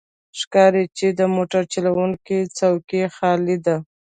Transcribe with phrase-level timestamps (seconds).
[0.39, 3.75] ښکاري چې د موټر چلوونکی څوکۍ خالي ده.